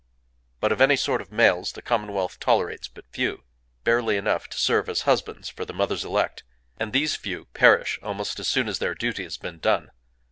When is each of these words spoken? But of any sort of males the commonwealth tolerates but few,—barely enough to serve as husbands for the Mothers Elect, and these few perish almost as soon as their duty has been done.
But 0.59 0.71
of 0.71 0.81
any 0.81 0.95
sort 0.95 1.21
of 1.21 1.31
males 1.31 1.73
the 1.73 1.81
commonwealth 1.83 2.39
tolerates 2.39 2.87
but 2.87 3.05
few,—barely 3.11 4.17
enough 4.17 4.47
to 4.49 4.57
serve 4.57 4.89
as 4.89 5.01
husbands 5.01 5.47
for 5.47 5.63
the 5.63 5.75
Mothers 5.75 6.03
Elect, 6.03 6.43
and 6.79 6.91
these 6.91 7.15
few 7.15 7.45
perish 7.53 7.99
almost 8.01 8.39
as 8.39 8.47
soon 8.47 8.67
as 8.67 8.79
their 8.79 8.95
duty 8.95 9.21
has 9.21 9.37
been 9.37 9.59
done. 9.59 9.91